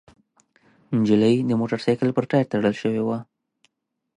[0.99, 3.17] نجلۍ د موټرسايکل په ټاير تړل شوې وه.